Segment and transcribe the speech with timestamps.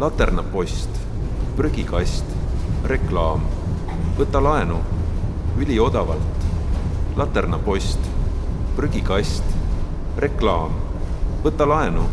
[0.00, 0.88] laternapost,
[1.56, 2.24] prügikast,
[2.88, 3.42] reklaam,
[4.16, 4.78] võta laenu,
[5.60, 6.44] üliodavalt,
[7.20, 8.06] laternapost,
[8.78, 9.44] prügikast,
[10.16, 10.72] reklaam,
[11.44, 12.06] võta laenu.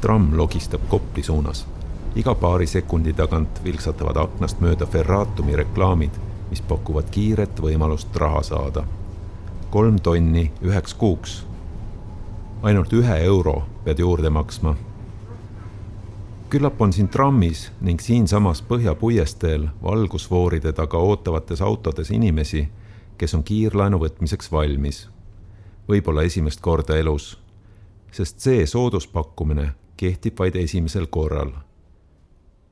[0.00, 1.66] tramm logistab Kopli suunas.
[2.14, 6.10] iga paari sekundi tagant vilksatavad aknast mööda Ferratumi reklaamid,
[6.50, 8.84] mis pakuvad kiiret võimalust raha saada.
[9.70, 11.42] kolm tonni üheks kuuks
[12.64, 14.76] ainult ühe euro pead juurde maksma.
[16.50, 22.68] küllap on siin trammis ning siinsamas Põhja puiesteel valgusfooride taga ootavates autodes inimesi,
[23.18, 25.08] kes on kiirlaenu võtmiseks valmis.
[25.88, 27.38] võib-olla esimest korda elus,
[28.12, 31.52] sest see sooduspakkumine kehtib vaid esimesel korral.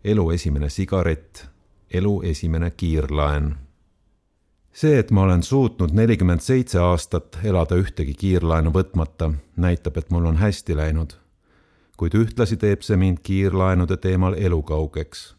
[0.05, 1.49] elu esimene sigaret,
[1.91, 3.57] elu esimene kiirlaen
[4.73, 10.27] see, et ma olen suutnud nelikümmend seitse aastat elada ühtegi kiirlaenu võtmata, näitab, et mul
[10.27, 11.19] on hästi läinud.
[11.97, 15.35] kuid ühtlasi teeb see mind kiirlaenude teemal elukaugeks.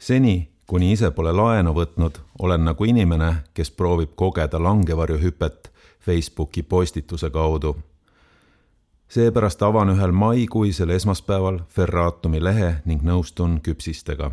[0.00, 7.30] seni, kuni ise pole laenu võtnud, olen nagu inimene, kes proovib kogeda langevarjuhüpet Facebooki postituse
[7.30, 7.76] kaudu.
[9.08, 14.30] seepärast avan ühel maikuisel esmaspäeval Ferratumi lehe ning nõustun küpsistega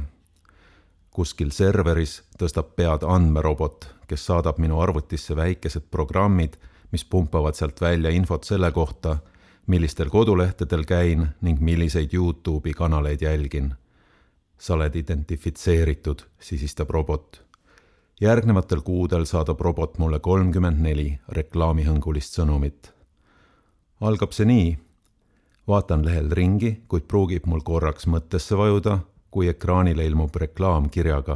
[1.17, 6.59] kuskil serveris tõstab pead andmerobot, kes saadab minu arvutisse väikesed programmid,
[6.93, 9.17] mis pumpavad sealt välja infot selle kohta,
[9.67, 13.73] millistel kodulehtedel käin ning milliseid Youtube'i kanaleid jälgin.
[14.57, 17.41] sa oled identifitseeritud, sisistab robot.
[18.21, 22.93] järgnevatel kuudel saadab robot mulle kolmkümmend neli reklaamihõngulist sõnumit.
[24.01, 24.77] algab see nii.
[25.67, 28.99] vaatan lehel ringi, kuid pruugib mul korraks mõttesse vajuda
[29.37, 31.35] kui ekraanile ilmub reklaam kirjaga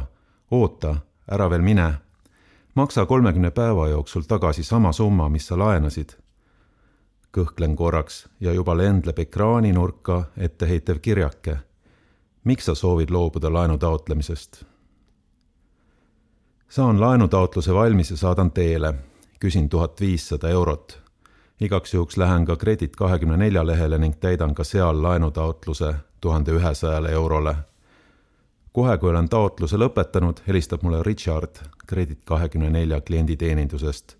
[0.50, 0.96] oota,
[1.30, 1.94] ära veel mine.
[2.74, 6.16] maksa kolmekümne päeva jooksul tagasi sama summa, mis sa laenasid.
[7.38, 11.56] kõhklen korraks ja juba lendleb ekraaninurka etteheitev kirjake.
[12.44, 14.64] miks sa soovid loobuda laenu taotlemisest?
[16.68, 18.94] saan laenutaotluse valmis ja saadan teele.
[19.40, 20.98] küsin tuhat viissada eurot.
[21.60, 27.12] igaks juhuks lähen ka Kredit kahekümne nelja lehele ning täidan ka seal laenutaotluse tuhande ühesajale
[27.12, 27.56] eurole
[28.72, 34.16] kohe, kui olen taotluse lõpetanud, helistab mulle Richard Kredit kahekümne nelja klienditeenindusest.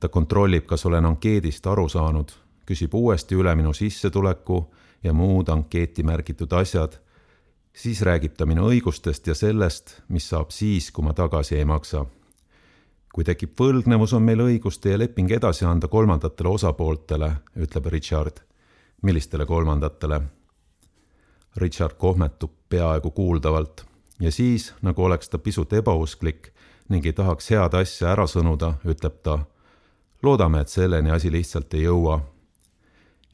[0.00, 2.32] ta kontrollib, kas olen ankeedist aru saanud,
[2.66, 4.70] küsib uuesti üle minu sissetuleku
[5.02, 6.98] ja muud ankeeti märgitud asjad.
[7.72, 12.06] siis räägib ta minu õigustest ja sellest, mis saab siis, kui ma tagasi ei maksa.
[13.14, 18.40] kui tekib võlgnevus, on meil õigus teie leping edasi anda kolmandatele osapooltele, ütleb Richard.
[19.02, 20.39] millistele kolmandatele?
[21.56, 23.84] Richard kohmetub peaaegu kuuldavalt
[24.20, 26.52] ja siis, nagu oleks ta pisut ebausklik
[26.88, 29.38] ning ei tahaks head asja ära sõnuda, ütleb ta.
[30.22, 32.20] loodame, et selleni asi lihtsalt ei jõua.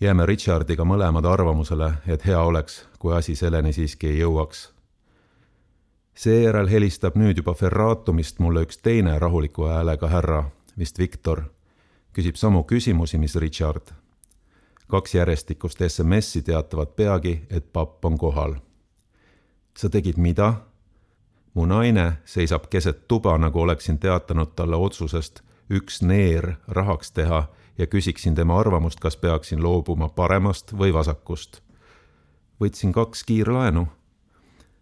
[0.01, 4.71] jääme Richardiga mõlemad arvamusele, et hea oleks, kui asi selleni siiski ei jõuaks.
[6.15, 11.43] seejärel helistab nüüd juba Ferratumist mulle üks teine rahuliku häälega härra, vist Viktor.
[12.13, 14.06] küsib samu küsimusi, mis Richard
[14.87, 18.55] kaks järjestikust SMS-i teatavad peagi, et papp on kohal.
[19.79, 20.55] sa tegid mida?
[21.55, 27.49] mu naine seisab keset tuba, nagu oleksin teatanud talle otsusest üks neer rahaks teha
[27.79, 31.61] ja küsiksin tema arvamust, kas peaksin loobuma paremast või vasakust.
[32.61, 33.87] võtsin kaks kiirlaenu.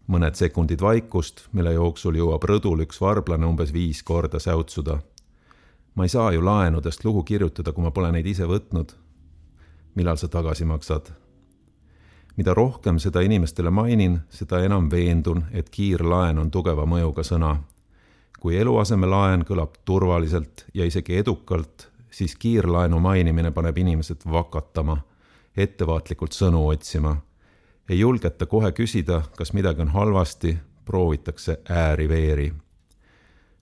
[0.06, 4.98] mõned sekundid vaikust, mille jooksul jõuab rõdul üks varblane umbes viis korda säutsuda.
[5.94, 9.03] ma ei saa ju laenudest lugu kirjutada, kui ma pole neid ise võtnud
[9.94, 11.06] millal sa tagasi maksad.
[12.36, 17.56] mida rohkem seda inimestele mainin, seda enam veendun, et kiirlaen on tugeva mõjuga sõna.
[18.40, 24.98] kui eluasemelaen kõlab turvaliselt ja isegi edukalt, siis kiirlaenu mainimine paneb inimesed vakatama,
[25.56, 27.16] ettevaatlikult sõnu otsima.
[27.88, 32.52] ei julgeta kohe küsida, kas midagi on halvasti, proovitakse ääri-veeri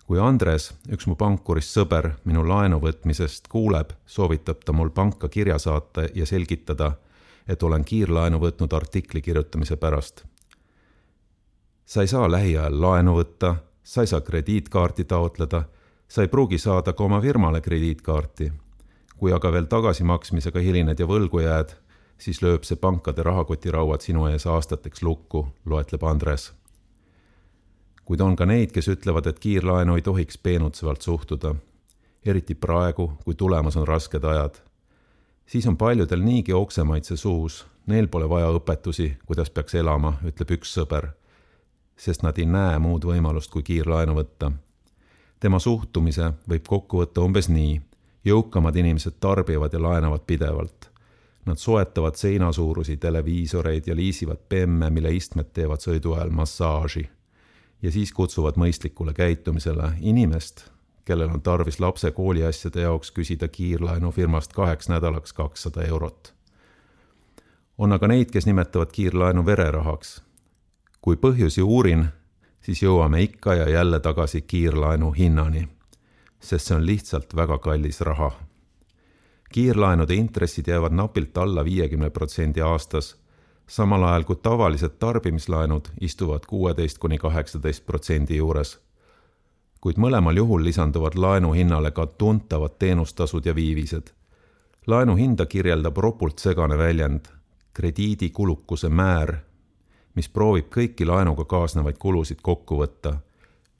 [0.07, 5.59] kui Andres, üks mu pankurist sõber, minu laenu võtmisest kuuleb, soovitab ta mul panka kirja
[5.63, 6.93] saata ja selgitada,
[7.49, 10.25] et olen kiirlaenu võtnud artikli kirjutamise pärast.
[11.85, 15.65] sa ei saa lähiajal laenu võtta, sa ei saa krediitkaarti taotleda,
[16.09, 18.53] sa ei pruugi saada ka oma firmale krediitkaarti.
[19.17, 21.77] kui aga veel tagasimaksmisega hilined ja võlgu jääd,
[22.19, 26.53] siis lööb see pankade rahakotirauad sinu ees aastateks lukku, loetleb Andres
[28.05, 31.55] kuid on ka neid, kes ütlevad, et kiirlaenu ei tohiks peenutsevalt suhtuda.
[32.27, 34.55] eriti praegu, kui tulemas on rasked ajad.
[35.47, 40.75] siis on paljudel niigi oksemaitse suus, neil pole vaja õpetusi, kuidas peaks elama, ütleb üks
[40.79, 41.09] sõber.
[41.97, 44.53] sest nad ei näe muud võimalust, kui kiirlaenu võtta.
[45.41, 47.81] tema suhtumise võib kokku võtta umbes nii.
[48.25, 50.91] jõukamad inimesed tarbivad ja laenavad pidevalt.
[51.47, 57.09] Nad soetavad seinasuurusi televiisoreid ja liisivad bemme, mille istmed teevad sõidu ajal massaaži.
[57.83, 60.71] Ja siis kutsuvad mõistlikule käitumisele inimest,
[61.05, 66.35] kellel on tarvis lapse kooliasjade jaoks küsida kiirlaenufirmast kaheks nädalaks kakssada eurot.
[67.79, 70.23] on aga neid, kes nimetavad kiirlaenu vererahaks.
[71.01, 72.07] kui põhjusi uurin,
[72.61, 75.69] siis jõuame ikka ja jälle tagasi kiirlaenu hinnani,
[76.41, 78.33] sest see on lihtsalt väga kallis raha
[79.53, 83.17] kiirlaenude intressid jäävad napilt alla viiekümne protsendi aastas,
[83.73, 88.81] samal ajal kui tavalised tarbimislaenud istuvad kuueteist kuni kaheksateist protsendi juures.
[89.81, 94.13] kuid mõlemal juhul lisanduvad laenu hinnale ka tuntavad teenustasud ja viivised.
[94.87, 97.33] laenu hinda kirjeldab ropult segane väljend
[97.73, 99.37] krediidikulukuse määr,
[100.15, 103.17] mis proovib kõiki laenuga kaasnevaid kulusid kokku võtta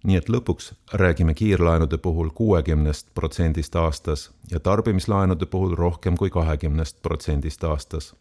[0.05, 7.03] nii et lõpuks räägime kiirlaenude puhul kuuekümnest protsendist aastas ja tarbimislaenude puhul rohkem kui kahekümnest
[7.03, 8.15] protsendist aastas.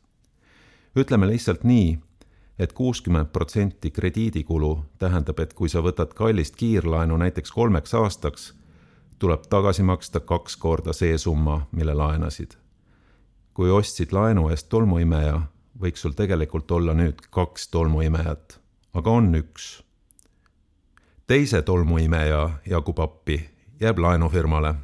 [0.95, 1.99] Ütleme lihtsalt nii,
[2.59, 8.53] et kuuskümmend protsenti krediidikulu tähendab, et kui sa võtad kallist kiirlaenu näiteks kolmeks aastaks,
[9.19, 12.57] tuleb tagasi maksta kaks korda see summa, mille laenasid.
[13.53, 15.41] kui ostsid laenu eest tolmuimeja,
[15.81, 18.59] võiks sul tegelikult olla nüüd kaks tolmuimejat,
[18.93, 19.81] aga on üks
[21.27, 23.49] teise tolmuimeja jagub appi,
[23.79, 24.75] jääb laenufirmale.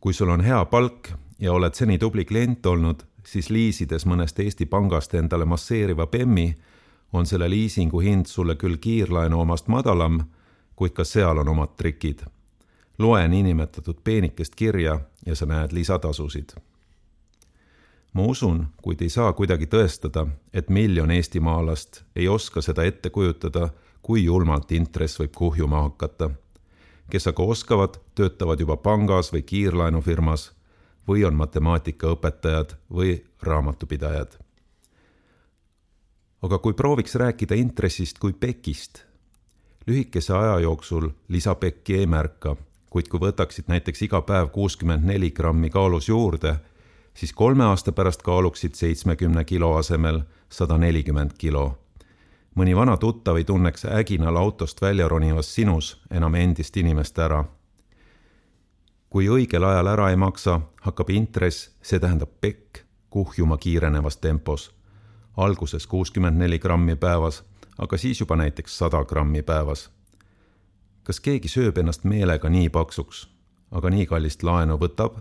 [0.00, 1.08] kui sul on hea palk
[1.38, 6.48] ja oled seni tubli klient olnud, siis liisides mõnest Eesti pangast endale masseeriva bemmi,
[7.12, 10.20] on selle liisingu hind sulle küll kiirlaenu omast madalam,
[10.76, 12.26] kuid ka seal on omad trikid.
[12.98, 16.50] loe niinimetatud peenikest kirja ja sa näed lisatasusid.
[18.12, 23.70] ma usun, kuid ei saa kuidagi tõestada, et miljon eestimaalast ei oska seda ette kujutada
[24.02, 26.30] kui julmalt intress võib kuhjuma hakata.
[27.10, 30.52] kes aga oskavad, töötavad juba pangas või kiirlaenufirmas
[31.10, 34.38] või on matemaatikaõpetajad või raamatupidajad.
[36.42, 39.02] aga kui prooviks rääkida intressist kui pekist,
[39.86, 42.56] lühikese aja jooksul lisapekki ei märka,
[42.90, 46.56] kuid kui võtaksid näiteks iga päev kuuskümmend neli grammi kaalus juurde,
[47.14, 51.78] siis kolme aasta pärast kaaluksid seitsmekümne kilo asemel sada nelikümmend kilo
[52.54, 57.44] mõni vana tuttav ei tunneks äginal autost välja ronivas sinus enam endist inimest ära.
[59.10, 64.70] Kui õigel ajal ära ei maksa, hakkab intress, see tähendab pekk, kuhjuma kiirenevas tempos.
[65.36, 67.44] alguses kuuskümmend neli grammi päevas,
[67.78, 69.90] aga siis juba näiteks sada grammi päevas.
[71.02, 73.28] kas keegi sööb ennast meelega nii paksuks,
[73.70, 75.18] aga nii kallist laenu võtab?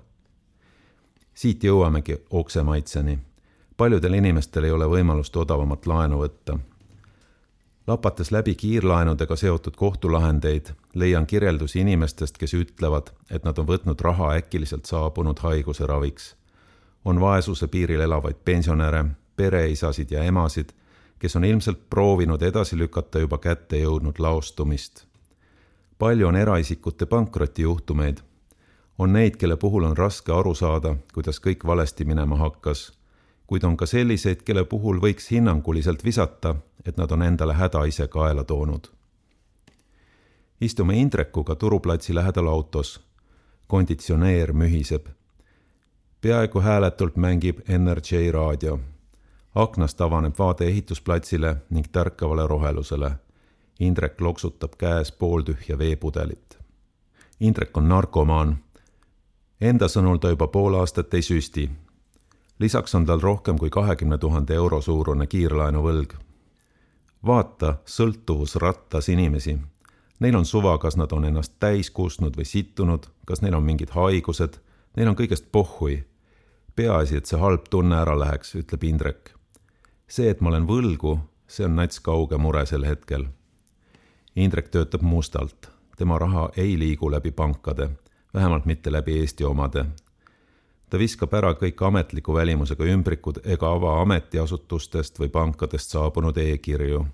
[1.34, 3.20] siit jõuamegi oksemaitseni.
[3.78, 6.60] paljudel inimestel ei ole võimalust odavamat laenu võtta
[7.90, 14.34] lapates läbi kiirlaenudega seotud kohtulahendeid, leian kirjeldusi inimestest, kes ütlevad, et nad on võtnud raha
[14.38, 16.36] äkiliselt saabunud haiguse raviks.
[17.06, 19.06] on vaesuse piiril elavaid pensionäre,
[19.36, 20.70] pereisasid ja emasid,
[21.20, 25.06] kes on ilmselt proovinud edasi lükata juba kätte jõudnud laostumist.
[25.98, 28.18] palju on eraisikute pankrotijuhtumeid.
[28.98, 32.99] on neid, kelle puhul on raske aru saada, kuidas kõik valesti minema hakkas
[33.50, 36.56] kuid on ka selliseid, kelle puhul võiks hinnanguliselt visata,
[36.86, 38.88] et nad on endale häda ise kaela toonud.
[40.62, 43.02] istume Indrekuga Turuplatsi lähedal autos.
[43.68, 45.08] konditsioneer mühiseb.
[46.22, 48.80] peaaegu hääletult mängib NRJ raadio.
[49.56, 53.12] aknast avaneb vaade ehitusplatsile ning tärkavale rohelusele.
[53.80, 56.60] Indrek loksutab käes pooltühja veepudelit.
[57.40, 58.58] Indrek on narkomaan.
[59.62, 61.70] Enda sõnul ta juba pool aastat ei süsti
[62.60, 66.14] lisaks on tal rohkem kui kahekümne tuhande euro suurune kiirlaenuvõlg.
[67.26, 69.58] vaata sõltuvusrattas inimesi.
[70.20, 73.90] Neil on suva, kas nad on ennast täis kustnud või sittunud, kas neil on mingid
[73.90, 74.60] haigused,
[74.96, 76.04] neil on kõigest pohhui.
[76.76, 79.34] peaasi, et see halb tunne ära läheks, ütleb Indrek.
[80.08, 83.28] see, et ma olen võlgu, see on nats kauge mure sel hetkel.
[84.36, 87.90] Indrek töötab mustalt, tema raha ei liigu läbi pankade,
[88.34, 89.86] vähemalt mitte läbi Eesti omade
[90.90, 97.06] ta viskab ära kõik ametliku välimusega ümbrikud ega ava ametiasutustest või pankadest saabunud e-kirju.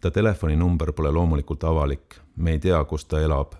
[0.00, 3.54] ta telefoninumber pole loomulikult avalik, me ei tea, kus ta elab.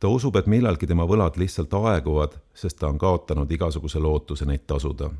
[0.00, 4.66] ta usub, et millalgi tema võlad lihtsalt aeguvad, sest ta on kaotanud igasuguse lootuse neid
[4.66, 5.10] tasuda.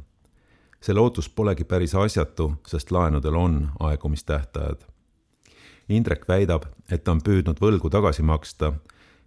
[0.81, 4.87] see lootus polegi päris asjatu, sest laenudel on aegumistähtajad.
[5.88, 8.73] Indrek väidab, et ta on püüdnud võlgu tagasi maksta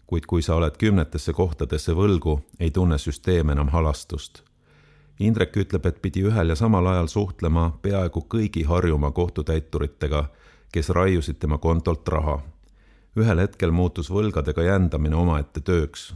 [0.07, 4.43] kuid kui sa oled kümnetesse kohtadesse võlgu, ei tunne süsteem enam halastust.
[5.19, 10.25] Indrek ütleb, et pidi ühel ja samal ajal suhtlema peaaegu kõigi Harjumaa kohtutäituritega,
[10.73, 12.41] kes raiusid tema kontolt raha.
[13.15, 16.13] ühel hetkel muutus võlgadega jändamine omaette tööks.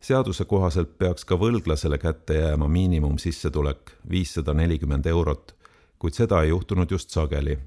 [0.00, 5.54] seaduse kohaselt peaks ka võlglasele kätte jääma miinimumsissetulek viissada nelikümmend eurot,
[5.98, 7.58] kuid seda ei juhtunud just sageli.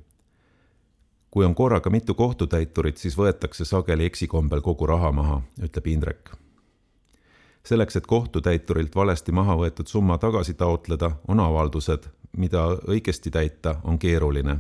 [1.31, 6.31] Kui on korraga mitu kohtutäiturit, siis võetakse sageli eksikombel kogu raha maha, ütleb Indrek.
[7.63, 12.07] selleks, et kohtutäiturilt valesti maha võetud summa tagasi taotleda, on avaldused,
[12.38, 14.60] mida õigesti täita on keeruline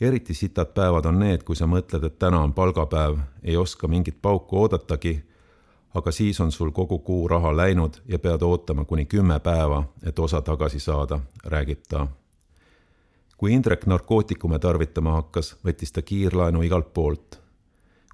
[0.00, 4.22] eriti sitad päevad on need, kui sa mõtled, et täna on palgapäev, ei oska mingit
[4.22, 5.22] pauku oodatagi
[5.94, 10.18] aga siis on sul kogu kuu raha läinud ja pead ootama kuni kümme päeva, et
[10.18, 12.06] osa tagasi saada, räägib ta.
[13.38, 17.40] Kui Indrek narkootikume tarvitama hakkas, võttis ta kiirlaenu igalt poolt.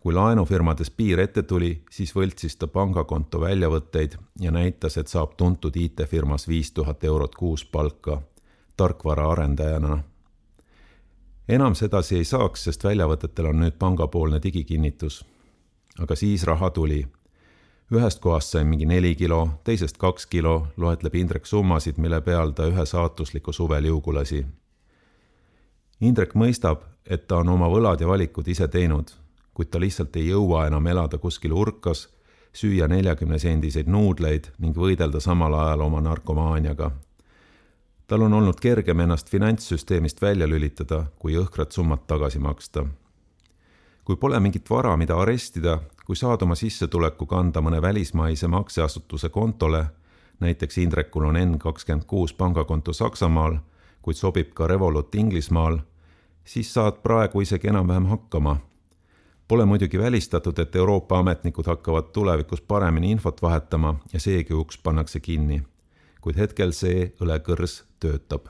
[0.01, 5.77] kui laenufirmades piir ette tuli, siis võltsis ta pangakonto väljavõtteid ja näitas, et saab tuntud
[5.77, 8.23] IT-firmas viis tuhat eurot kuus palka
[8.77, 10.03] tarkvaraarendajana
[11.49, 15.25] enam sedasi ei saaks, sest väljavõtetel on nüüd pangapoolne digikinnitus.
[15.99, 17.07] aga siis raha tuli
[17.93, 22.67] ühest kohast sain mingi neli kilo, teisest kaks kilo, loetleb Indrek summasid, mille peal ta
[22.67, 24.47] ühe saatusliku suve liugu lasi.
[26.05, 29.11] Indrek mõistab, et ta on oma võlad ja valikud ise teinud,
[29.55, 32.09] kuid ta lihtsalt ei jõua enam elada kuskil urkas,
[32.55, 36.91] süüa neljakümne sendiseid nuudleid ning võidelda samal ajal oma narkomaaniaga.
[38.07, 42.87] tal on olnud kergem ennast finantssüsteemist välja lülitada, kui õhkrat summat tagasi maksta.
[44.05, 49.87] kui pole mingit vara, mida arestida, kui saad oma sissetuleku kanda mõne välismaise makseasutuse kontole,
[50.41, 53.59] näiteks Indrekul on N kakskümmend kuus pangakonto Saksamaal,
[54.03, 55.79] kuid sobib ka Revolut Inglismaal,
[56.45, 58.57] siis saad praegu isegi enam-vähem hakkama.
[59.49, 65.21] Pole muidugi välistatud, et Euroopa ametnikud hakkavad tulevikus paremini infot vahetama ja seegi uks pannakse
[65.21, 65.63] kinni.
[66.21, 68.47] kuid hetkel see õlekõrs töötab.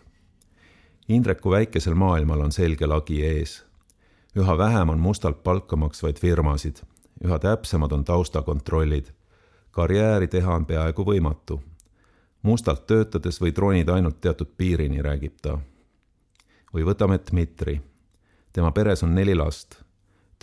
[1.09, 3.65] Indreku väikesel maailmal on selge lagi ees.
[4.37, 6.83] üha vähem on mustalt palka maksvaid firmasid
[7.25, 9.07] üha täpsemad on taustakontrollid.
[9.71, 11.61] karjääri teha on peaaegu võimatu.
[12.43, 15.59] mustalt töötades võid ronida ainult teatud piirini, räägib ta.
[16.75, 17.81] Või võtame Dmitri.
[18.53, 19.81] tema peres on neli last.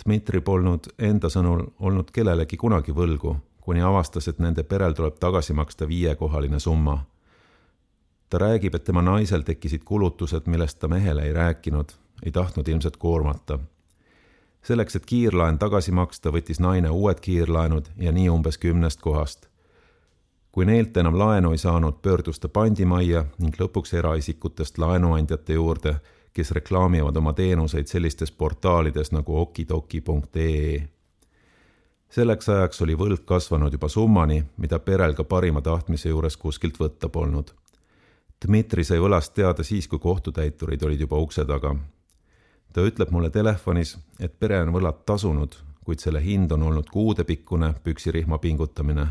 [0.04, 5.52] Dmitri polnud enda sõnul olnud kellelegi kunagi võlgu, kuni avastas, et nende perel tuleb tagasi
[5.52, 7.04] maksta viiekohaline summa
[8.32, 11.92] ta räägib, et tema naisel tekkisid kulutused, millest ta mehele ei rääkinud,
[12.24, 13.58] ei tahtnud ilmselt koormata
[14.62, 19.48] selleks, et kiirlaen tagasi maksta, võttis naine uued kiirlaenud ja nii umbes kümnest kohast.
[20.52, 25.94] kui neilt enam laenu ei saanud, pöördus ta pandimajja ning lõpuks eraisikutest laenuandjate juurde,
[26.32, 30.88] kes reklaamivad oma teenuseid sellistes portaalides nagu okidoki.ee.
[32.08, 37.08] selleks ajaks oli võlg kasvanud juba summani, mida perel ka parima tahtmise juures kuskilt võtta
[37.08, 37.52] polnud.
[38.46, 41.76] Dmitri sai võlast teada siis, kui kohtutäiturid olid juba ukse taga
[42.72, 47.74] ta ütleb mulle telefonis, et pere on võlad tasunud, kuid selle hind on olnud kuudepikkune
[47.84, 49.06] püksirihma pingutamine.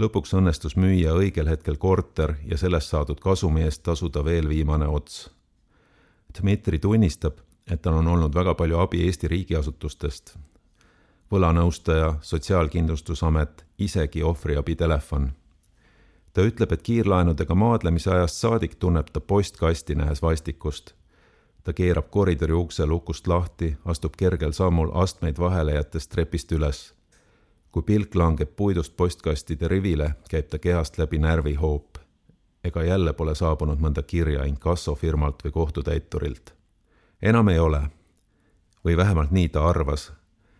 [0.00, 5.30] lõpuks õnnestus müüa õigel hetkel korter ja sellest saadud kasumi eest tasuda veel viimane ots.
[6.38, 10.36] Dmitri tunnistab, et tal on olnud väga palju abi Eesti riigiasutustest.
[11.32, 15.32] võlanõustaja, Sotsiaalkindlustusamet, isegi ohvriabitelefon
[16.32, 20.94] ta ütleb, et kiirlaenudega maadlemise ajast saadik tunneb ta postkasti nähes vastikust
[21.64, 26.92] ta keerab koridori ukse lukust lahti, astub kergel sammul astmeid vahele jättes trepist üles.
[27.70, 31.98] kui pilk langeb puidust postkastide rivile, käib ta kehast läbi närvihoop.
[32.64, 36.54] Ega jälle pole saabunud mõnda kirja inkassofirmalt või kohtutäiturilt.
[37.22, 37.82] enam ei ole.
[38.84, 40.12] või vähemalt nii ta arvas,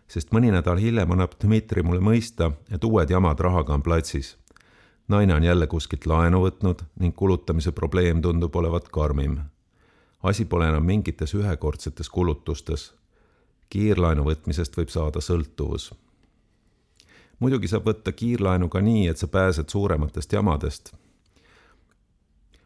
[0.07, 4.37] sest mõni nädal hiljem annab Dmitri mulle mõista, et uued jamad rahaga on platsis
[5.07, 9.39] naine on jälle kuskilt laenu võtnud ning kulutamise probleem tundub olevat karmim
[10.23, 12.93] asi pole enam mingites ühekordsetes kulutustes.
[13.69, 15.93] kiirlaenu võtmisest võib saada sõltuvus.
[17.39, 20.93] muidugi saab võtta kiirlaenu ka nii, et sa pääsed suurematest jamadest.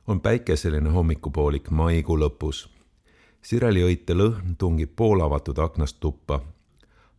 [0.08, 2.70] On päikeseline hommikupoolik maikuu lõpus.
[3.42, 6.40] sireliõite lõhn tungib poolavatud aknast tuppa.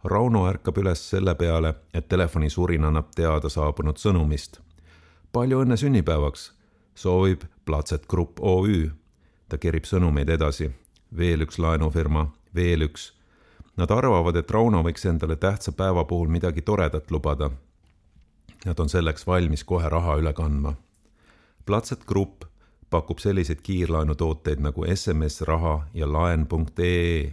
[0.04, 4.60] Rauno ärkab üles selle peale, et telefonisurin annab teada saabunud sõnumist.
[5.32, 6.52] palju õnne sünnipäevaks,
[6.94, 8.90] soovib Platset Grupp OÜ
[9.48, 10.70] ta kerib sõnumeid edasi.
[11.16, 13.12] veel üks laenufirma, veel üks.
[13.76, 17.50] Nad arvavad, et Rauno võiks endale tähtsa päeva puhul midagi toredat lubada.
[18.64, 20.74] Nad on selleks valmis kohe raha üle kandma.
[21.66, 22.45] Platset Grupp
[22.90, 27.32] pakub selliseid kiirlaenutooteid nagu SMS-raha ja laen.ee.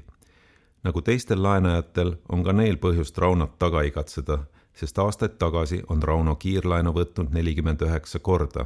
[0.83, 4.39] nagu teistel laenajatel on ka neil põhjust Raunot taga igatseda,
[4.73, 8.65] sest aastaid tagasi on Rauno kiirlaenu võtnud nelikümmend üheksa korda.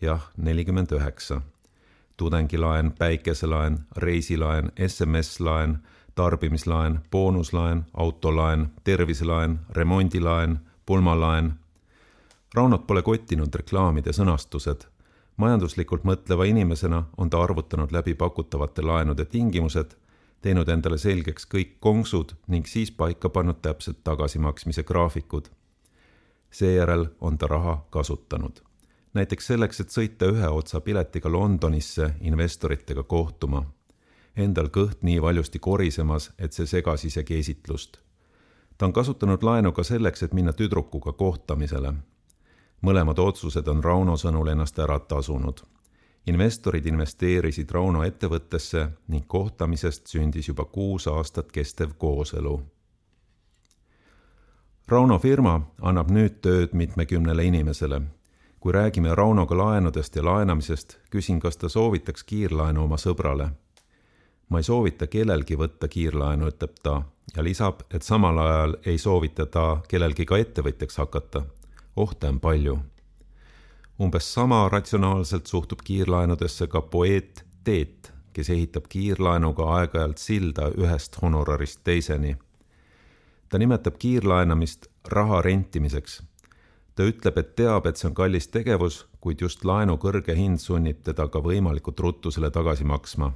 [0.00, 1.42] jah, nelikümmend üheksa
[2.20, 5.78] tudengilaen, päikeselaen, reisilaen, SMS-laen,
[6.14, 11.52] tarbimislaen, boonuslaen, autolaen, terviselaen, remondilaen, pulmalaen.
[12.54, 14.84] Raunot pole kottinud reklaamide sõnastused.
[15.40, 19.96] Majanduslikult mõtleva inimesena on ta arvutanud läbi pakutavate laenude tingimused,
[20.44, 25.48] teinud endale selgeks kõik konksud ning siis paika pannud täpsed tagasimaksmise graafikud.
[26.50, 28.60] seejärel on ta raha kasutanud.
[29.14, 33.64] näiteks selleks, et sõita ühe otsa piletiga Londonisse investoritega kohtuma.
[34.36, 37.98] Endal kõht nii valjusti korisemas, et see segas isegi esitlust
[38.80, 41.92] ta on kasutanud laenu ka selleks, et minna tüdrukuga kohtamisele.
[42.82, 45.60] Mõlemad otsused on Rauno sõnul ennast ära tasunud.
[46.26, 52.62] investorid investeerisid Rauno ettevõttesse ning kohtamisest sündis juba kuus aastat kestev kooselu.
[54.88, 58.02] Rauno firma annab nüüd tööd mitmekümnele inimesele.
[58.60, 63.50] kui räägime Raunoga laenudest ja laenamisest, küsin, kas ta soovitaks kiirlaenu oma sõbrale
[64.50, 67.00] ma ei soovita kellelgi võtta kiirlaenu, ütleb ta
[67.36, 71.44] ja lisab, et samal ajal ei soovita ta kellelgi ka ettevõtjaks hakata.
[72.00, 72.78] Ohte on palju.
[74.00, 81.80] umbes sama ratsionaalselt suhtub kiirlaenudesse ka poeet Teet, kes ehitab kiirlaenuga aeg-ajalt silda ühest honorarist
[81.84, 82.36] teiseni.
[83.48, 86.22] ta nimetab kiirlaenamist raha rentimiseks.
[86.94, 91.04] ta ütleb, et teab, et see on kallis tegevus, kuid just laenu kõrge hind sunnib
[91.04, 93.32] teda ka võimalikult ruttu selle tagasi maksma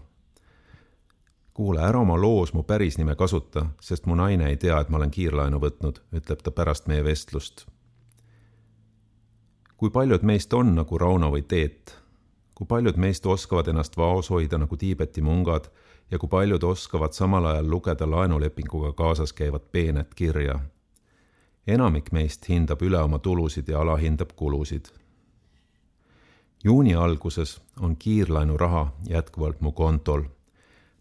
[1.55, 4.99] kuule, ära oma loos mu päris nime kasuta, sest mu naine ei tea, et ma
[4.99, 7.67] olen kiirlaenu võtnud, ütleb ta pärast meie vestlust.
[9.85, 11.91] Kui paljud meist on nagu Rauno või Teet?
[12.57, 15.67] kui paljud meist oskavad ennast vaos hoida nagu Tiibeti mungad
[16.11, 20.55] ja kui paljud oskavad samal ajal lugeda laenulepinguga kaasas käivat peenet kirja?
[21.67, 24.89] enamik meist hindab üle oma tulusid ja alahindab kulusid.
[26.65, 30.25] juuni alguses on kiirlaenuraha jätkuvalt mu kontol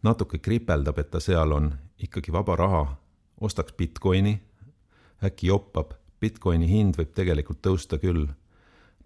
[0.03, 2.85] natuke kripeldab, et ta seal on, ikkagi vaba raha,
[3.41, 4.41] ostaks Bitcoini,
[5.23, 8.27] äkki joppab, Bitcoini hind võib tegelikult tõusta küll.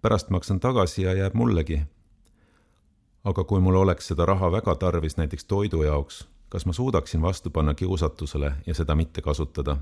[0.02, 1.80] Pärast maksan tagasi ja jääb mullegi.
[3.24, 7.50] aga kui mul oleks seda raha väga tarvis näiteks toidu jaoks, kas ma suudaksin vastu
[7.50, 9.76] panna kiusatusele ja seda mitte kasutada?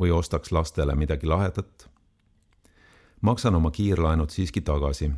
[0.00, 1.90] või ostaks lastele midagi lahedat?
[3.20, 5.12] maksan oma kiirlaenud siiski tagasi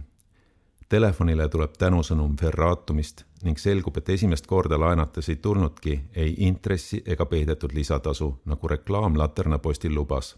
[0.91, 7.27] Telefonile tuleb tänusõnum Ferratumist ning selgub, et esimest korda laenates ei tulnudki ei intressi ega
[7.31, 10.37] peidetud lisatasu, nagu reklaam Laternapostil lubas.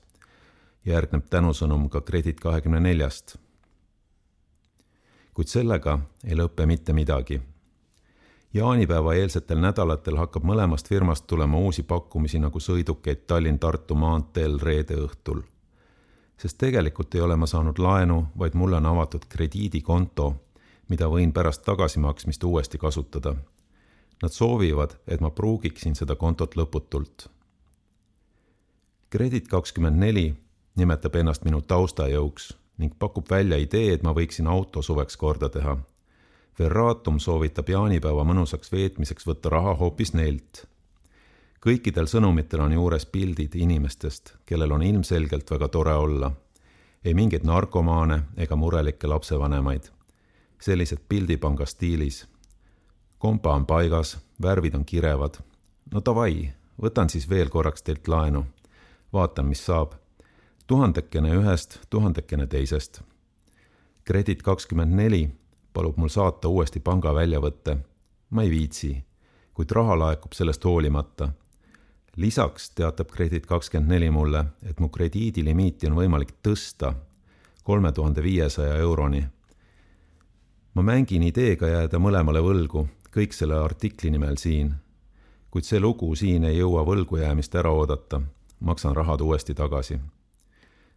[0.84, 3.36] järgneb tänusõnum ka Kredit kahekümne neljast.
[5.34, 7.40] Kuid sellega ei lõpe mitte midagi.
[8.54, 15.42] jaanipäeva eelsetel nädalatel hakkab mõlemast firmast tulema uusi pakkumisi nagu sõidukeid Tallinn-Tartu maanteel reede õhtul
[16.42, 20.32] sest tegelikult ei ole ma saanud laenu, vaid mulle on avatud krediidikonto,
[20.90, 23.36] mida võin pärast tagasimaksmist uuesti kasutada.
[24.22, 27.28] Nad soovivad, et ma pruugiksin seda kontot lõputult.
[29.10, 30.32] Kredit kakskümmend neli
[30.76, 35.76] nimetab ennast minu taustajõuks ning pakub välja idee, et ma võiksin auto suveks korda teha.
[36.58, 40.66] Verratum soovitab jaanipäeva mõnusaks veetmiseks võtta raha hoopis neilt
[41.62, 46.32] kõikidel sõnumitel on juures pildid inimestest, kellel on ilmselgelt väga tore olla.
[47.04, 49.90] ei mingeid narkomaane ega murelikke lapsevanemaid.
[50.58, 52.26] sellised pildipanga stiilis.
[53.18, 55.38] kompa on paigas, värvid on kirevad.
[55.94, 58.44] no davai, võtan siis veel korraks teilt laenu.
[59.12, 59.92] vaatan, mis saab.
[60.66, 63.02] Tuhandekene ühest, tuhandekene teisest.
[64.04, 65.30] Kredit kakskümmend neli
[65.72, 67.76] palub mul saata uuesti panga väljavõtte.
[68.30, 69.04] ma ei viitsi,
[69.54, 71.28] kuid raha laekub sellest hoolimata
[72.16, 76.92] lisaks teatab Kredit kakskümmend neli mulle, et mu krediidilimiiti on võimalik tõsta
[77.62, 79.24] kolme tuhande viiesaja euroni.
[80.74, 84.74] ma mängin ideega jääda mõlemale võlgu, kõik selle artikli nimel siin.
[85.50, 88.20] kuid see lugu siin ei jõua võlgujäämist ära oodata,
[88.60, 90.00] maksan rahad uuesti tagasi.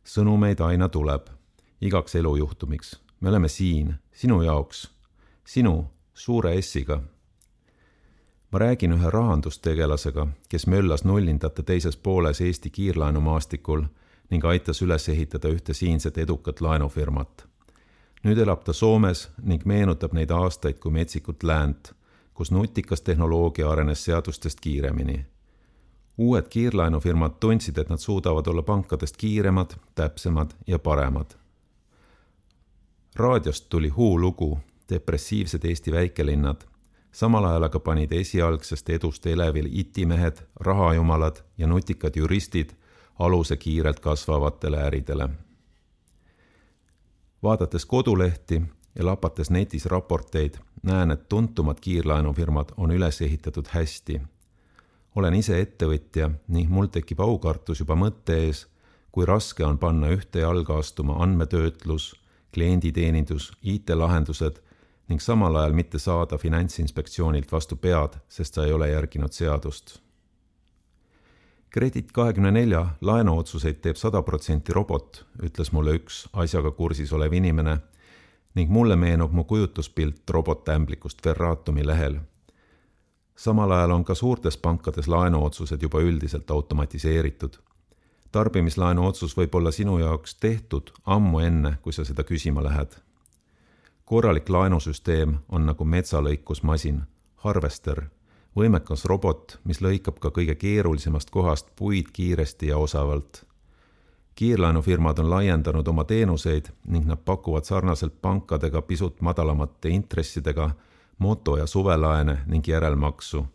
[0.05, 1.27] Sõnumeid aina tuleb,
[1.81, 2.99] igaks elujuhtumiks.
[3.21, 4.87] me oleme siin, sinu jaoks,
[5.45, 7.01] sinu suure S-iga
[8.55, 13.81] ma räägin ühe rahandustegelasega, kes möllas nullindate teises pooles Eesti kiirlaenumaastikul
[14.29, 17.47] ning aitas üles ehitada ühte siinset edukat laenufirmat.
[18.23, 21.91] nüüd elab ta Soomes ning meenutab neid aastaid kui metsikut läänt,
[22.33, 25.25] kus nutikas tehnoloogia arenes seadustest kiiremini.
[26.17, 31.31] Uued kiirlaenufirmad tundsid, et nad suudavad olla pankadest kiiremad, täpsemad ja paremad.
[33.15, 36.61] raadiost tuli huulugu Depressiivsed Eesti väikelinnad
[37.15, 42.73] samal ajal aga panid esialgsest edust elevil itimehed, rahajumalad ja nutikad juristid
[43.19, 45.29] aluse kiirelt kasvavatele äridele.
[47.43, 48.61] vaadates kodulehti
[48.95, 54.21] ja lapates netis raporteid, näen, et tuntumad kiirlaenufirmad on üles ehitatud hästi.
[55.15, 58.65] Olen ise ettevõtja ning mul tekib aukartus juba mõtte ees,
[59.11, 62.13] kui raske on panna ühte jalga astuma andmetöötlus,
[62.53, 64.59] klienditeenindus, IT-lahendused
[65.09, 69.99] ning samal ajal mitte saada Finantsinspektsioonilt vastu pead, sest sa ei ole järginud seadust.
[71.69, 77.77] Kredit kahekümne nelja laenuotsuseid teeb sada protsenti robot, ütles mulle üks asjaga kursis olev inimene
[78.55, 82.21] ning mulle meenub mu kujutuspilt robotämblikust Ferratumi lehel.
[83.35, 87.53] Samal ajal on ka suurtes pankades laenuotsused juba üldiselt automatiseeritud.
[88.31, 92.95] tarbimislaenu otsus võib olla sinu jaoks tehtud ammu enne, kui sa seda küsima lähed.
[94.05, 97.01] korralik laenusüsteem on nagu metsalõikusmasin,
[97.35, 98.05] harvester,
[98.55, 103.45] võimekas robot, mis lõikab ka kõige keerulisemast kohast puid kiiresti ja osavalt
[104.35, 110.69] kiirlaenufirmad on laiendanud oma teenuseid ning nad pakuvad sarnaselt pankadega pisut madalamate intressidega
[111.17, 113.45] moto- ja suvelaene ning järelmaksu.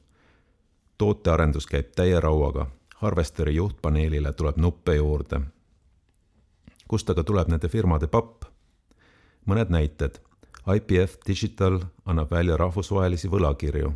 [0.99, 5.40] tootearendus käib täie rauaga, Harvesteri juhtpaneelile tuleb nuppe juurde.
[6.88, 8.44] kust aga tuleb nende firmade papp?
[9.46, 10.20] mõned näited.
[10.75, 13.92] IPF Digital annab välja rahvusvahelisi võlakirju.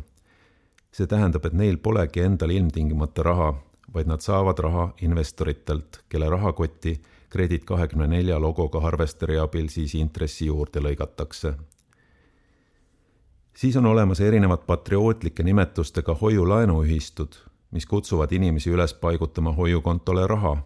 [0.91, 3.53] see tähendab, et neil polegi endal ilmtingimata raha,
[3.93, 10.45] vaid nad saavad raha investoritelt, kelle rahakotti Kredit kahekümne nelja logoga Harvesteri abil siis intressi
[10.45, 11.53] juurde lõigatakse.
[13.57, 17.35] Siis on olemas erinevad patriootlike nimetustega hoiu-laenuühistud,
[17.71, 20.57] mis kutsuvad inimesi üles paigutama hoiukontole raha.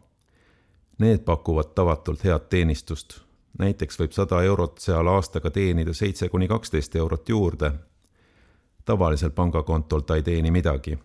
[0.98, 3.22] Need pakuvad tavatult head teenistust.
[3.60, 7.72] näiteks võib sada eurot seal aastaga teenida seitse kuni kaksteist eurot juurde.
[8.86, 10.98] tavalisel pangakontol ta ei teeni midagi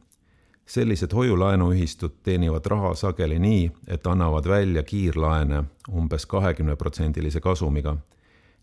[0.66, 7.97] sellised hoiu-laenuühistud teenivad raha sageli nii, et annavad välja kiirlaene umbes kahekümneprotsendilise kasumiga.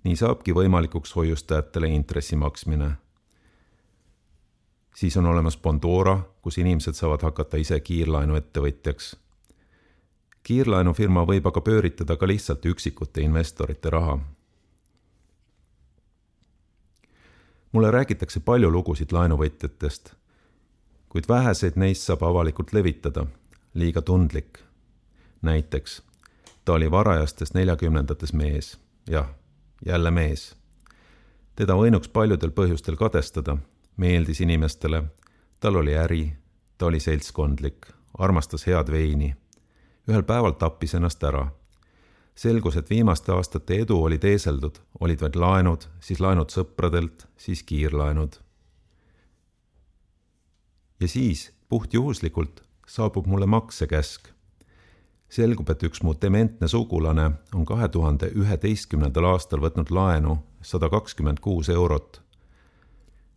[0.03, 2.91] nii saabki võimalikuks hoiustajatele intressi maksmine.
[4.95, 9.15] Siis on olemas Bondora, kus inimesed saavad hakata ise kiirlaenuettevõtjaks.
[10.43, 14.19] kiirlaenufirma võib aga pööritada ka lihtsalt üksikute investorite raha.
[17.71, 20.21] mulle räägitakse palju lugusid laenuvõtjatest
[21.11, 23.25] kuid väheseid neist saab avalikult levitada,
[23.73, 24.59] liiga tundlik.
[25.41, 26.01] näiteks,
[26.65, 28.77] ta oli varajastes neljakümnendates mees,
[29.07, 29.27] jah,
[29.85, 30.55] jälle mees.
[31.55, 33.57] teda võinuks paljudel põhjustel kadestada,
[33.97, 35.03] meeldis inimestele,
[35.59, 36.33] tal oli äri,
[36.77, 39.35] ta oli seltskondlik, armastas head veini.
[40.09, 41.47] ühel päeval tappis ennast ära.
[42.35, 48.39] selgus, et viimaste aastate edu oli teeseldud, olid vaid laenud, siis laenud sõpradelt, siis kiirlaenud
[51.01, 54.27] ja siis puhtjuhuslikult saabub mulle maksekäsk.
[55.29, 61.39] selgub, et üks mu dementne sugulane on kahe tuhande üheteistkümnendal aastal võtnud laenu sada kakskümmend
[61.39, 62.21] kuus eurot.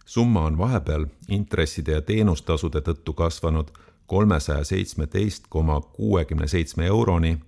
[0.05, 3.71] Summa on vahepeal intresside ja teenustasude tõttu kasvanud
[4.07, 7.39] kolmesaja seitsmeteist koma kuuekümne seitsme euroni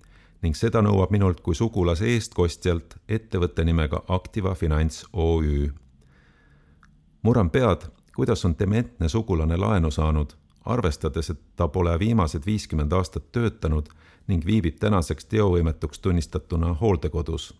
[0.41, 5.69] ning seda nõuab minult kui sugulase eestkostjalt ettevõtte nimega Activa Finants OÜ.
[7.21, 10.29] murran pead kuidas on dementne sugulane laenu saanud,
[10.65, 13.91] arvestades, et ta pole viimased viiskümmend aastat töötanud
[14.27, 17.53] ning viibib tänaseks teovõimetuks tunnistatuna hooldekodus.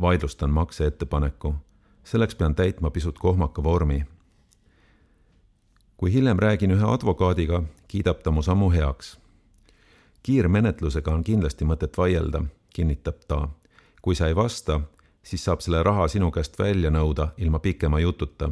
[0.00, 1.54] vaidlustan makseettepaneku,
[2.04, 4.04] selleks pean täitma pisut kohmaka vormi.
[5.96, 9.18] kui hiljem räägin ühe advokaadiga, kiidab ta mu sammu heaks.
[10.22, 13.48] kiirmenetlusega on kindlasti mõtet vaielda, kinnitab ta.
[14.02, 14.80] kui sa ei vasta,
[15.22, 18.50] siis saab selle raha sinu käest välja nõuda ilma pikema jututa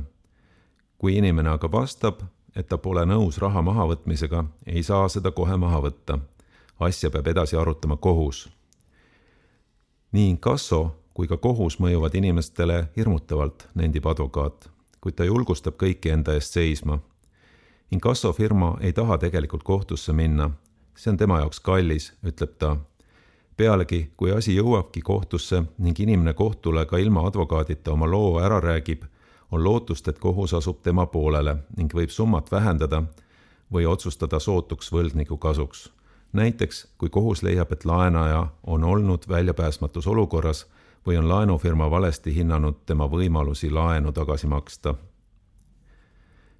[1.02, 2.20] kui inimene aga vastab,
[2.54, 6.18] et ta pole nõus raha mahavõtmisega, ei saa seda kohe maha võtta.
[6.82, 8.48] asja peab edasi arutama kohus.
[10.12, 14.68] nii inkasso kui ka kohus mõjuvad inimestele hirmutavalt, nendib advokaat,
[15.00, 16.98] kuid ta julgustab kõiki enda eest seisma.
[17.90, 20.50] inkassofirma ei taha tegelikult kohtusse minna,
[20.94, 22.76] see on tema jaoks kallis, ütleb ta.
[23.56, 29.04] pealegi, kui asi jõuabki kohtusse ning inimene kohtule ka ilma advokaadita oma loo ära räägib
[29.52, 33.02] on lootust, et kohus asub tema poolele ning võib summat vähendada
[33.72, 35.90] või otsustada sootuks võlgniku kasuks.
[36.32, 40.66] näiteks, kui kohus leiab, et laenaja on olnud väljapääsmatus olukorras
[41.06, 44.94] või on laenufirma valesti hinnanud tema võimalusi laenu tagasi maksta.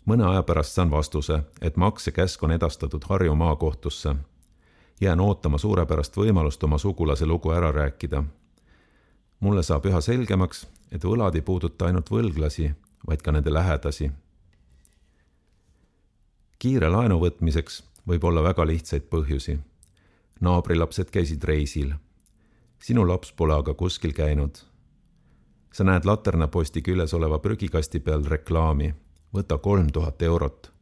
[0.06, 4.14] mõne aja pärast saan vastuse, et maksekäsk on edastatud Harju maakohtusse.
[5.00, 8.24] jään ootama suurepärast võimalust oma sugulase lugu ära rääkida
[9.42, 12.70] mulle saab üha selgemaks, et võlad ei puuduta ainult võlglasi,
[13.06, 14.10] vaid ka nende lähedasi.
[16.62, 19.58] kiire laenu võtmiseks võib olla väga lihtsaid põhjusi.
[20.40, 21.94] naabrilapsed käisid reisil.
[22.82, 24.56] Sinu laps pole aga kuskil käinud.
[25.72, 28.94] sa näed laternaposti küljes oleva prügikasti peal reklaami.
[29.34, 30.72] võta kolm tuhat eurot.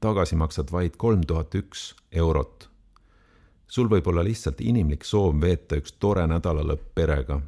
[0.00, 2.68] tagasi maksad vaid kolm tuhat üks eurot.
[3.66, 7.40] sul võib olla lihtsalt inimlik soov veeta üks tore nädalalõpp perega.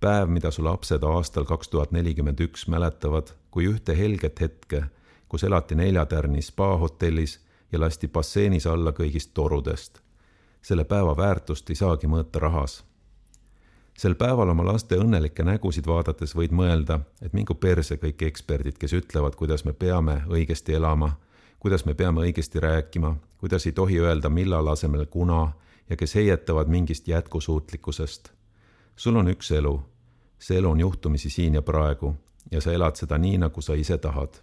[0.00, 4.84] päev, mida su lapsed aastal kaks tuhat nelikümmend üks mäletavad kui ühte helget hetke,
[5.28, 7.40] kus elati neljatärni spaahotellis
[7.72, 10.00] ja lasti basseinis alla kõigist torudest.
[10.62, 12.82] selle päeva väärtust ei saagi mõõta rahas
[13.98, 18.96] sel päeval oma laste õnnelikke nägusid vaadates võid mõelda, et mingu perse kõik eksperdid, kes
[18.96, 21.12] ütlevad, kuidas me peame õigesti elama,
[21.60, 25.52] kuidas me peame õigesti rääkima, kuidas ei tohi öelda millal asemel kuna
[25.90, 28.32] ja kes heietavad mingist jätkusuutlikkusest.
[28.96, 29.82] sul on üks elu.
[30.38, 32.16] see elu on juhtumisi siin ja praegu
[32.50, 34.40] ja sa elad seda nii, nagu sa ise tahad.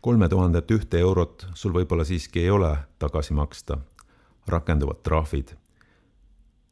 [0.00, 3.78] kolme tuhandet ühte eurot sul võib-olla siiski ei ole tagasi maksta.
[4.46, 5.59] rakenduvad trahvid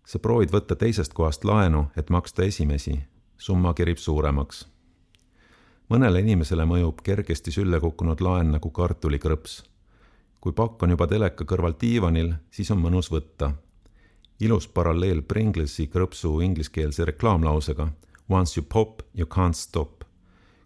[0.08, 2.96] sa proovid võtta teisest kohast laenu, et maksta esimesi,
[3.36, 4.66] summa kerib suuremaks.
[5.88, 9.62] mõnele inimesele mõjub kergesti sülle kukkunud laen nagu kartulikrõps.
[10.40, 13.52] kui pakk on juba teleka kõrval diivanil, siis on mõnus võtta.
[14.40, 17.88] ilus paralleel Pringlesi krõpsu ingliskeelse reklaamlausega
[18.30, 20.04] Once you pop, you can't stop.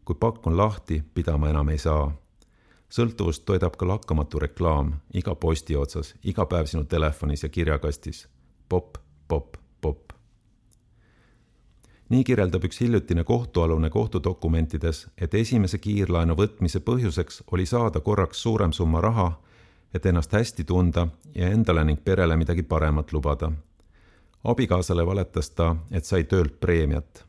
[0.04, 2.12] kui pakk on lahti, pidama enam ei saa
[2.90, 8.28] sõltuvust toidab ka lakkamatu reklaam iga posti otsas, iga päev sinu telefonis ja kirjakastis.
[8.68, 9.01] popp,
[9.32, 10.12] popp, popp.
[12.12, 18.74] nii kirjeldab üks hiljutine kohtualune kohtudokumentides, et esimese kiirlaenu võtmise põhjuseks oli saada korraks suurem
[18.76, 19.30] summa raha,
[19.94, 23.52] et ennast hästi tunda ja endale ning perele midagi paremat lubada.
[24.44, 27.24] abikaasale valetas ta, et sai töölt preemiat.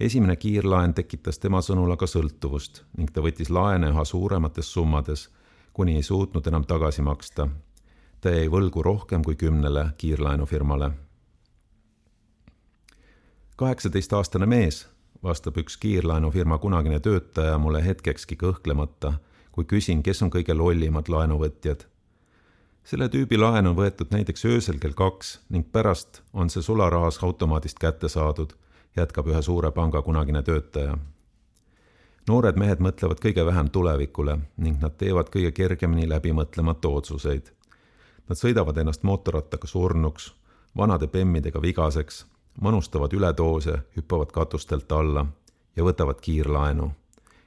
[0.00, 5.30] esimene kiirlaen tekitas tema sõnul aga sõltuvust ning ta võttis laene üha suuremates summades,
[5.72, 7.48] kuni ei suutnud enam tagasi maksta.
[8.20, 10.92] ta jäi võlgu rohkem kui kümnele kiirlaenufirmale
[13.56, 14.88] kaheksateistaastane mees,
[15.22, 19.12] vastab üks kiirlaenufirma kunagine töötaja mulle hetkekski kõhklemata,
[19.52, 21.86] kui küsin, kes on kõige lollimad laenuvõtjad.
[22.84, 27.78] selle tüübi laen on võetud näiteks öösel kell kaks ning pärast on see sularahas automaadist
[27.78, 28.52] kätte saadud,
[28.96, 30.98] jätkab ühe suure panga kunagine töötaja.
[32.28, 37.52] noored mehed mõtlevad kõige vähem tulevikule ning nad teevad kõige kergemini läbimõtlemata otsuseid.
[38.28, 40.34] Nad sõidavad ennast mootorrattaga surnuks,
[40.76, 42.26] vanade bemmidega vigaseks
[42.60, 45.26] manustavad üledoose, hüppavad katustelt alla
[45.76, 46.92] ja võtavad kiirlaenu.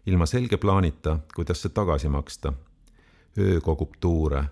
[0.05, 2.53] ilma selge plaanita, kuidas see tagasi maksta.
[3.37, 4.43] öö kogub tuure.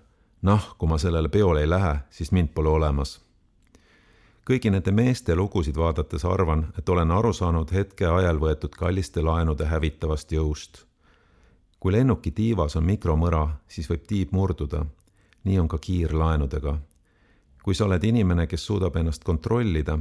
[0.42, 3.20] noh, kui ma sellele peole ei lähe, siis mind pole olemas.
[4.50, 9.66] kõigi nende meeste lugusid vaadates arvan, et olen aru saanud hetke ajal võetud kalliste laenude
[9.66, 10.84] hävitavast jõust.
[11.80, 14.86] kui lennuki tiivas on mikromõra, siis võib tiib murduda.
[15.44, 16.78] nii on ka kiirlaenudega
[17.66, 19.96] kui sa oled inimene, kes suudab ennast kontrollida,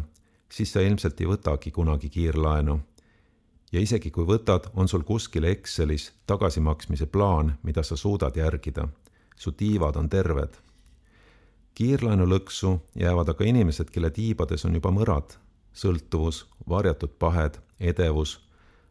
[0.55, 2.79] siis sa ilmselt ei võtagi kunagi kiirlaenu.
[3.71, 8.87] ja isegi kui võtad, on sul kuskil Excelis tagasimaksmise plaan, mida sa suudad järgida.
[9.35, 10.53] su tiivad on terved.
[11.73, 15.35] kiirlaenu lõksu jäävad aga inimesed, kelle tiibades on juba mõrad,
[15.73, 18.39] sõltuvus, varjatud pahed, edevus,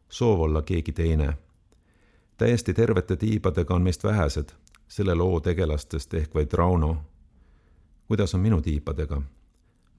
[0.09, 1.37] soov olla keegi teine.
[2.37, 4.53] täiesti tervete tiibadega on meist vähesed,
[4.89, 6.97] selle loo tegelastest ehk vaid Rauno.
[8.07, 9.23] kuidas on minu tiibadega?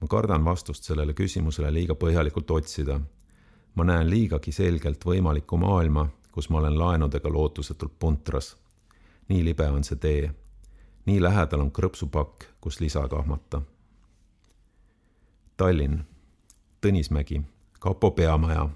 [0.00, 3.00] Ma kardan vastust sellele küsimusele liiga põhjalikult otsida.
[3.74, 8.56] ma näen liigagi selgelt võimalikku maailma, kus ma olen laenudega lootusetult puntras.
[9.28, 10.30] nii libe on see tee.
[11.06, 13.62] nii lähedal on krõpsupakk, kus lisa kahmata.
[15.56, 16.04] Tallinn,
[16.80, 17.42] Tõnismägi,
[17.80, 18.68] kapo peamaja.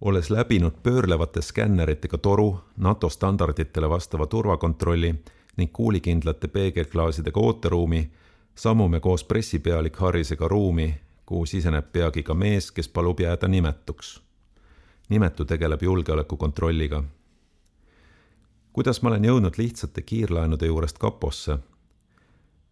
[0.00, 5.14] olles läbinud pöörlevate skänneritega toru, NATO standarditele vastava turvakontrolli
[5.56, 8.10] ning kuulikindlate peegelklaasidega ooteruumi
[8.54, 14.22] sammume koos pressipealik Harrisega ruumi, kuhu siseneb peagi ka mees, kes palub jääda nimetuks.
[15.08, 17.04] nimetu tegeleb julgeolekukontrolliga.
[18.72, 21.58] kuidas ma olen jõudnud lihtsate kiirlaenude juurest kaposse?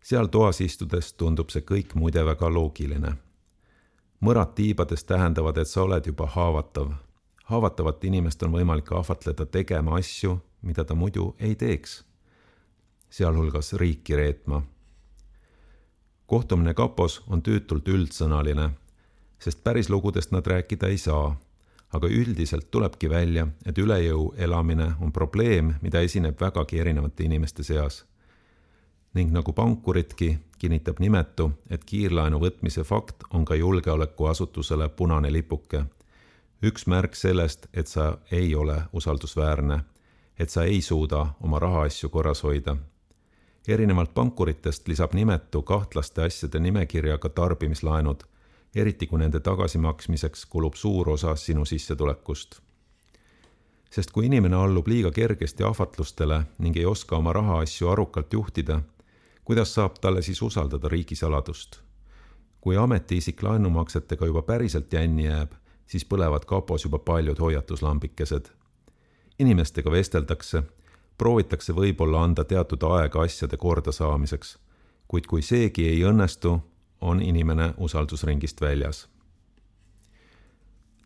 [0.02, 3.12] seal toas istudes tundub see kõik muide väga loogiline.
[4.20, 6.92] mõrad tiibades tähendavad, et sa oled juba haavatav.
[7.44, 12.04] haavatavat inimest on võimalik ahvatleda tegema asju, mida ta muidu ei teeks.
[13.10, 14.62] sealhulgas riiki reetma
[16.32, 18.70] kohtumine kapos on tüütult üldsõnaline,
[19.38, 21.36] sest päris lugudest nad rääkida ei saa.
[21.92, 27.62] aga üldiselt tulebki välja, et üle jõu elamine on probleem, mida esineb vägagi erinevate inimeste
[27.62, 28.04] seas.
[29.14, 35.84] ning nagu pankuritki, kinnitab nimetu, et kiirlaenu võtmise fakt on ka julgeolekuasutusele punane lipuke.
[36.62, 39.80] üks märk sellest, et sa ei ole usaldusväärne,
[40.38, 42.76] et sa ei suuda oma rahaasju korras hoida
[43.68, 48.22] erinevalt pankuritest lisab nimetu kahtlaste asjade nimekirja ka tarbimislaenud,
[48.74, 52.60] eriti kui nende tagasimaksmiseks kulub suur osa sinu sissetulekust.
[53.90, 58.80] sest kui inimene allub liiga kergesti ahvatlustele ning ei oska oma rahaasju arukalt juhtida,
[59.44, 61.80] kuidas saab talle siis usaldada riigisaladust?
[62.60, 65.52] kui ametiisik laenumaksetega juba päriselt jänni jääb,
[65.86, 68.46] siis põlevad kapos juba paljud hoiatuslambikesed.
[69.38, 70.62] inimestega vesteldakse,
[71.18, 74.58] proovitakse võib-olla anda teatud aega asjade kordasaamiseks,
[75.08, 76.58] kuid kui seegi ei õnnestu,
[77.00, 79.06] on inimene usaldusringist väljas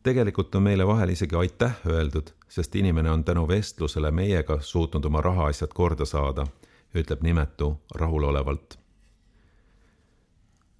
[0.06, 5.20] tegelikult on meile vahel isegi aitäh öeldud, sest inimene on tänu vestlusele meiega suutnud oma
[5.20, 6.46] rahaasjad korda saada,
[6.94, 8.78] ütleb nimetu rahulolevalt.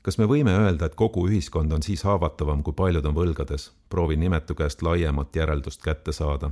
[0.07, 3.73] kas me võime öelda, et kogu ühiskond on siis haavatavam, kui paljud on võlgades?
[3.89, 6.51] proovin nimetu käest laiemat järeldust kätte saada.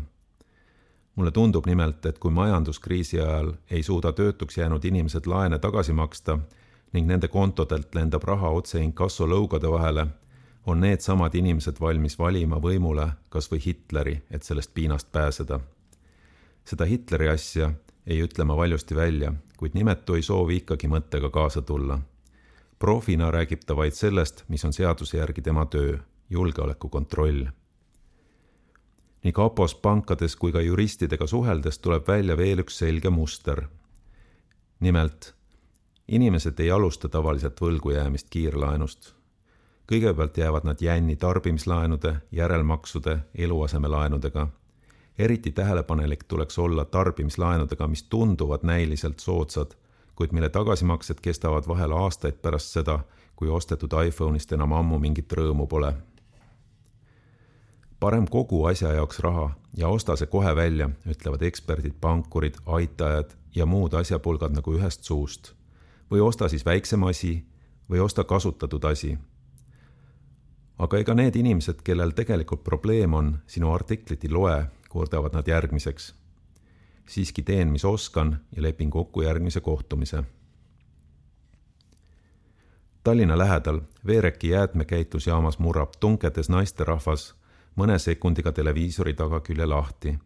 [1.16, 6.38] Mulle tundub nimelt, et kui majanduskriisi ajal ei suuda töötuks jäänud inimesed laene tagasi maksta
[6.92, 10.06] ning nende kontodelt lendab raha otse inkassolõugade vahele
[10.66, 15.60] on needsamad inimesed valmis valima võimule kas või Hitleri, et sellest piinast pääseda.
[16.64, 17.70] seda Hitleri asja
[18.06, 21.98] ei ütle ma valjusti välja, kuid nimetu ei soovi ikkagi mõttega kaasa tulla.
[22.78, 25.98] profina räägib ta vaid sellest, mis on seaduse järgi tema töö,
[26.30, 27.44] julgeolekukontroll.
[29.24, 33.66] Nii kapos, pankades kui ka juristidega suheldes tuleb välja veel üks selge muster.
[34.80, 35.34] nimelt,
[36.08, 39.14] inimesed ei alusta tavaliselt võlgu jäämist kiirlaenust
[39.92, 44.48] kõigepealt jäävad nad jänni tarbimislaenude, järelmaksude, eluasemelaenudega.
[45.18, 49.70] eriti tähelepanelik tuleks olla tarbimislaenudega, mis tunduvad näiliselt soodsad,
[50.14, 52.98] kuid mille tagasimaksed kestavad vahel aastaid pärast seda,
[53.36, 55.94] kui ostetud iPhone'ist enam ammu mingit rõõmu pole.
[58.04, 63.66] Parem kogu asja jaoks raha ja osta see kohe välja, ütlevad eksperdid, pankurid, aitajad ja
[63.66, 65.54] muud asjapulgad nagu ühest suust.
[66.10, 67.46] või osta siis väiksem asi
[67.90, 69.16] või osta kasutatud asi
[70.78, 74.58] aga ega need inimesed, kellel tegelikult probleem on, sinu artiklit ei loe,
[74.90, 76.14] kurdavad nad järgmiseks.
[77.06, 80.24] siiski teen, mis oskan ja lepin kokku järgmise kohtumise.
[83.04, 87.34] Tallinna lähedal Veereki jäätmekäitlusjaamas murrab tunkedes naisterahvas
[87.76, 90.18] mõne sekundiga televiisori tagakülje lahti,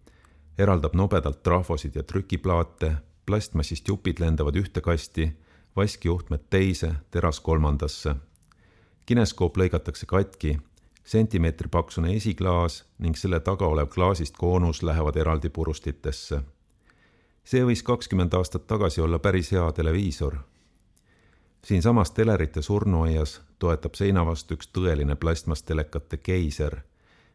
[0.58, 2.94] eraldab nobedalt trahvosid ja trükiplaate,
[3.26, 5.30] plastmassist jupid lendavad ühte kasti,
[5.76, 8.16] vaskijuhtmed teise, teras kolmandasse
[9.08, 10.58] kineskoop lõigatakse katki,
[11.08, 16.40] sentimeetri paksune esiklaas ning selle taga olev klaasist koonus lähevad eraldi purustitesse.
[17.48, 20.36] see võis kakskümmend aastat tagasi olla päris hea televiisor.
[21.64, 26.76] siinsamas Telerite surnuaias toetab seina vastu üks tõeline plastmasstelekate keiser,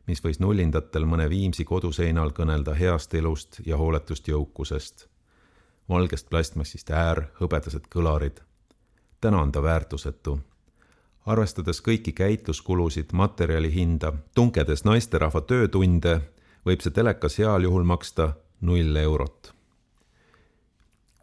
[0.07, 5.07] mis võis nullindatel mõne Viimsi koduseinal kõnelda heast elust ja hooletust jõukusest.
[5.89, 8.41] valgest plastmassist äär, hõbedased kõlarid.
[9.21, 10.39] täna on ta väärtusetu
[11.25, 16.19] arvestades kõiki käitluskulusid, materjali hinda, tunkedes naisterahva töötunde,
[16.65, 19.53] võib see telekas heal juhul maksta null eurot.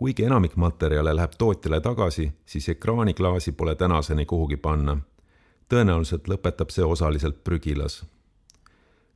[0.01, 4.99] kuigi enamik materjale läheb tootjale tagasi, siis ekraaniklaasi pole tänaseni kuhugi panna.
[5.69, 8.05] tõenäoliselt lõpetab see osaliselt prügilas.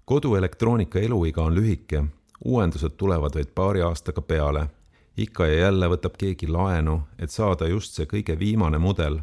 [0.04, 2.04] Koduelektroonika eluiga on lühike,
[2.44, 4.68] uuendused tulevad vaid paari aastaga peale.
[5.16, 9.20] ikka ja jälle võtab keegi laenu, et saada just see kõige viimane mudel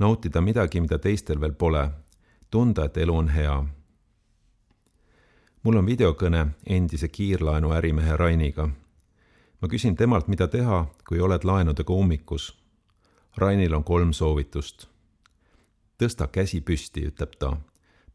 [0.00, 1.90] nautida midagi, mida teistel veel pole,
[2.50, 3.64] tunda, et elu on hea.
[5.62, 8.68] mul on videokõne endise kiirlaenuärimehe Rainiga.
[9.60, 12.58] ma küsin temalt, mida teha, kui oled laenudega ummikus.
[13.36, 14.88] Rainil on kolm soovitust.
[15.98, 17.56] tõsta käsi püsti, ütleb ta.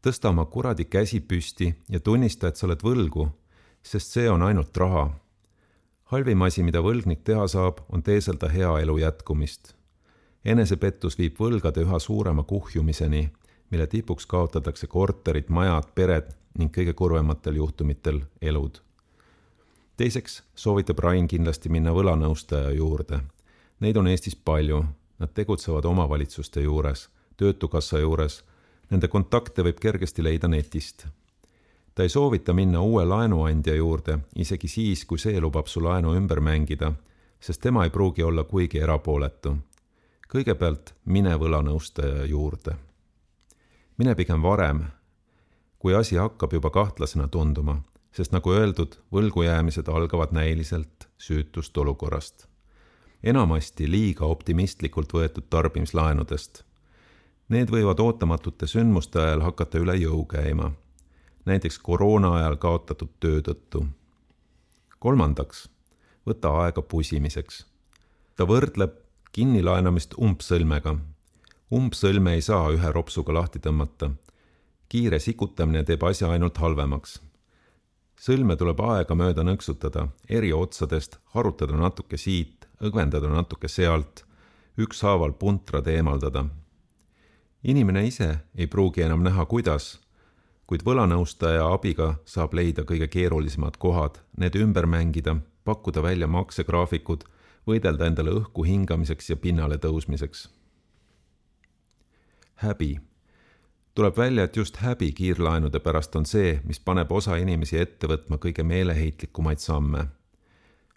[0.02, 3.28] Tõsta oma kuradi käsi püsti ja tunnista, et sa oled võlgu,
[3.82, 5.08] sest see on ainult raha
[6.12, 9.74] halvim asi, mida võlgnik teha saab, on teeselda hea elu jätkumist
[10.44, 13.28] enesepettus viib võlgade üha suurema kuhjumiseni,
[13.70, 18.80] mille tipuks kaotatakse korterid, majad, pered ning kõige kurvematel juhtumitel elud.
[19.96, 23.20] teiseks soovitab Rain kindlasti minna võlanõustaja juurde.
[23.80, 24.84] Neid on Eestis palju,
[25.18, 28.44] nad tegutsevad omavalitsuste juures, Töötukassa juures,
[28.90, 31.06] nende kontakte võib kergesti leida netist.
[31.94, 36.40] ta ei soovita minna uue laenuandja juurde, isegi siis, kui see lubab su laenu ümber
[36.40, 36.92] mängida,
[37.40, 39.56] sest tema ei pruugi olla kuigi erapooletu
[40.28, 42.76] kõigepealt mine võlanõustaja juurde.
[43.98, 44.84] mine pigem varem,
[45.78, 47.80] kui asi hakkab juba kahtlasena tunduma,
[48.12, 52.46] sest nagu öeldud, võlgujäämised algavad näiliselt süütust olukorrast.
[53.22, 56.64] enamasti liiga optimistlikult võetud tarbimislaenudest.
[57.48, 60.66] Need võivad ootamatute sündmuste ajal hakata üle jõu käima,
[61.48, 63.86] näiteks koroona ajal kaotatud töö tõttu.
[64.98, 65.68] kolmandaks,
[66.28, 67.64] võta aega pusimiseks.
[68.36, 69.00] ta võrdleb
[69.32, 70.98] kinnilaenamist umbsõlmega.
[71.72, 74.10] umbsõlme ei saa ühe ropsuga lahti tõmmata.
[74.88, 77.20] kiire sikutamine teeb asja ainult halvemaks.
[78.20, 84.24] sõlme tuleb aegamööda nõksutada eri otsadest, harutada natuke siit, õgvendada natuke sealt,
[84.76, 86.44] ükshaaval puntrad eemaldada.
[87.68, 89.98] Inimene ise ei pruugi enam näha, kuidas,
[90.66, 95.36] kuid võlanõustaja abiga saab leida kõige keerulisemad kohad, need ümber mängida,
[95.68, 97.26] pakkuda välja maksegraafikud,
[97.68, 100.48] võidelda endale õhku hingamiseks ja pinnale tõusmiseks.
[102.58, 102.98] häbi
[103.94, 108.38] tuleb välja, et just häbi kiirlaenude pärast on see, mis paneb osa inimesi ette võtma
[108.38, 110.06] kõige meeleheitlikumaid samme.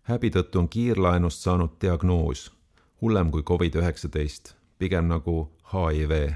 [0.03, 2.51] häbi tõttu on kiirlaenust saanud diagnoos,
[3.01, 6.33] hullem kui Covid-19, pigem nagu HIV.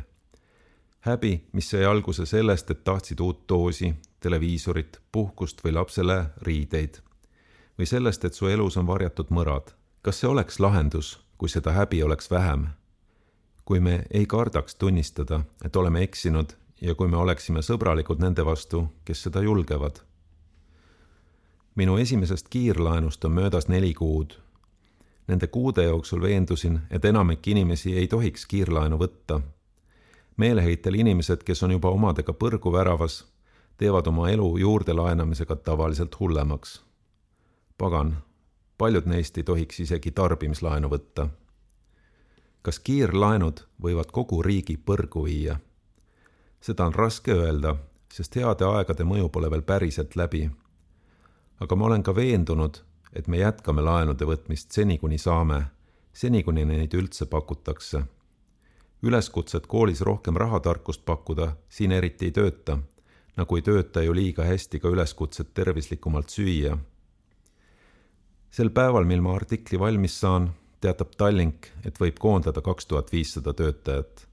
[1.06, 7.02] Häbi, mis sai alguse sellest, et tahtsid uut doosi, televiisorit, puhkust või lapsele riideid.
[7.78, 9.74] või sellest, et su elus on varjatud mõrad.
[10.02, 12.68] kas see oleks lahendus, kui seda häbi oleks vähem?
[13.66, 18.88] kui me ei kardaks tunnistada, et oleme eksinud ja kui me oleksime sõbralikud nende vastu,
[19.06, 20.00] kes seda julgevad.
[21.76, 24.40] minu esimesest kiirlaenust on möödas neli kuud.
[25.28, 29.42] Nende kuude jooksul veendusin, et enamik inimesi ei tohiks kiirlaenu võtta.
[30.38, 33.26] Meeleheitel inimesed, kes on juba omadega põrgu väravas,
[33.78, 36.82] teevad oma elu juurdelaenamisega tavaliselt hullemaks.
[37.78, 38.18] pagan,
[38.78, 41.30] paljud neist ei tohiks isegi tarbimislaenu võtta
[42.66, 45.60] kas kiirlaenud võivad kogu riigi põrgu viia?
[46.66, 47.76] seda on raske öelda,
[48.10, 50.50] sest heade aegade mõju pole veel päriselt läbi.
[51.62, 52.82] aga ma olen ka veendunud,
[53.14, 55.60] et me jätkame laenude võtmist seni, kuni saame,
[56.14, 58.02] seni, kuni neid üldse pakutakse.
[59.06, 62.80] Üleskutset koolis rohkem rahatarkust pakkuda siin eriti ei tööta,
[63.38, 66.78] nagu ei tööta ju liiga hästi ka üleskutset tervislikumalt süüa.
[68.52, 70.50] sel päeval, mil ma artikli valmis saan,
[70.82, 74.28] teatab Tallink, et võib koondada kaks tuhat viissada töötajat.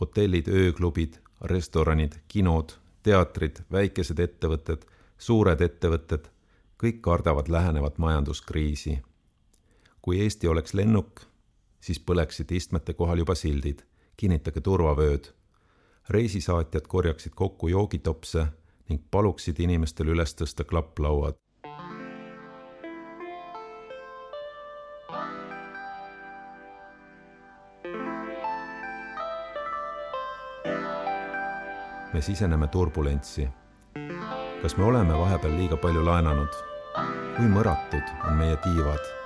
[0.00, 4.84] hotellid, ööklubid, restoranid, kinod, teatrid, väikesed ettevõtted,
[5.18, 6.28] suured ettevõtted,
[6.82, 9.02] kõik kardavad lähenevat majanduskriisi.
[10.02, 11.20] kui Eesti oleks lennuk,
[11.80, 13.82] siis põleksid istmete kohal juba sildid,
[14.16, 15.32] kinnitage turvavööd.
[16.08, 18.46] reisisaatjad korjaksid kokku joogitopse
[18.88, 21.34] ning paluksid inimestel üles tõsta klapplauad.
[32.12, 33.48] me siseneme turbulentsi.
[34.62, 36.64] kas me oleme vahepeal liiga palju laenanud?
[37.36, 39.25] kui mõratud on meie tiivad?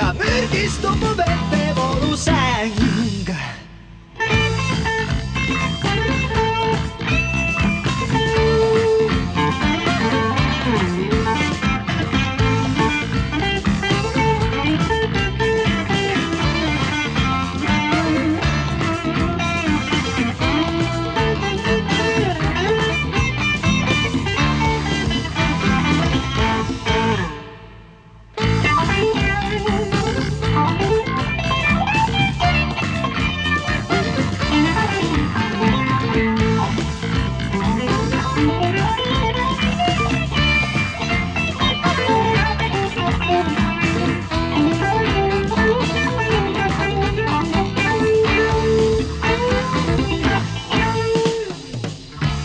[0.00, 2.99] ja mürgist und Moment, wo du.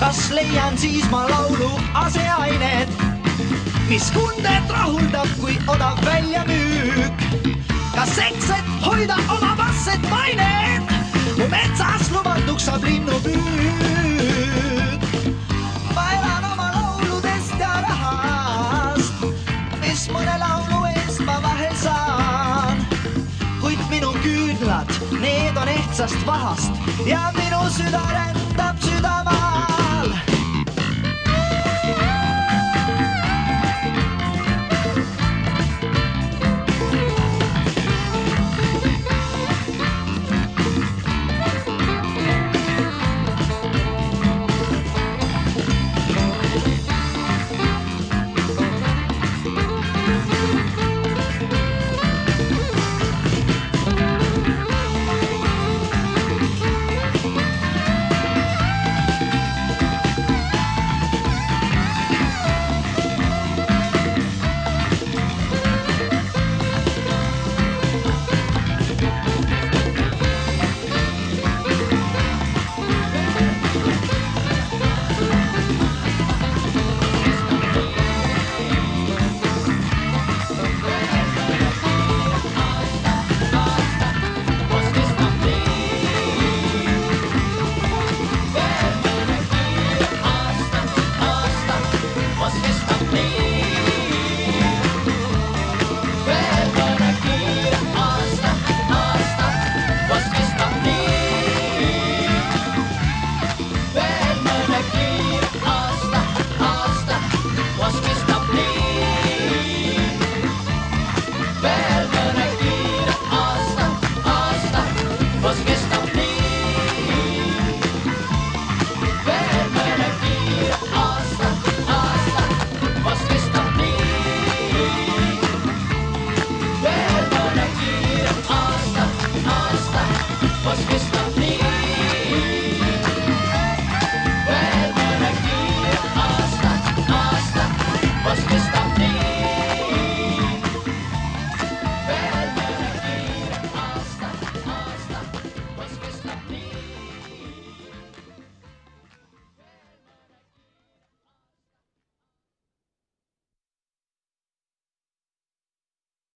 [0.05, 2.89] kas leian siis ma laulu aseained,
[3.89, 7.23] mis kundet rahuldab, kui odav väljamüük.
[7.95, 10.93] kas seks, et hoida oma vasset mainet,
[11.39, 13.41] mu metsas lubatuks saab linnupüük.
[15.95, 19.25] ma elan oma lauludest ja rahast,
[19.81, 22.77] mis mõne laulu eest ma vahel saan.
[23.61, 26.71] kuid minu küünlad, need on ehtsast vahast
[27.09, 28.74] ja minu süda rändab.